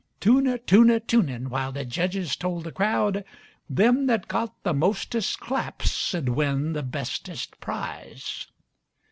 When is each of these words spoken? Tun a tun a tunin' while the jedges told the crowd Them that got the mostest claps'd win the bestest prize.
Tun 0.19 0.47
a 0.47 0.57
tun 0.57 0.89
a 0.89 0.99
tunin' 0.99 1.51
while 1.51 1.71
the 1.71 1.85
jedges 1.85 2.35
told 2.35 2.63
the 2.63 2.71
crowd 2.71 3.23
Them 3.69 4.07
that 4.07 4.27
got 4.27 4.55
the 4.63 4.73
mostest 4.73 5.39
claps'd 5.39 6.27
win 6.27 6.73
the 6.73 6.81
bestest 6.81 7.59
prize. 7.59 8.47